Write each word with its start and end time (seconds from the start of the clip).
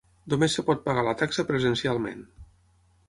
Només 0.33 0.55
es 0.61 0.65
pot 0.69 0.81
pagar 0.87 1.03
la 1.09 1.13
taxa 1.19 1.45
presencialment. 1.51 2.25